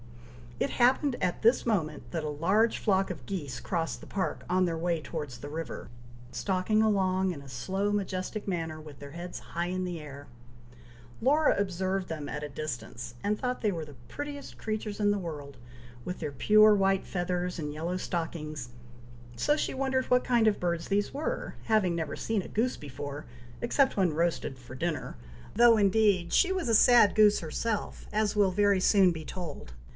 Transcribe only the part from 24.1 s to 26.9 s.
roasted for dinner, though, indeed, she was a